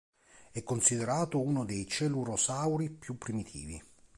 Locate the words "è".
0.51-0.63